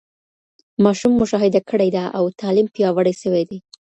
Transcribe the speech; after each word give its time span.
ماشوم 0.83 1.13
مشاهده 1.21 1.61
کړې 1.69 1.89
ده 1.95 2.03
او 2.17 2.23
تعليم 2.39 2.67
پياوړی 2.73 3.13
سوی 3.21 3.43
دی. 3.49 3.59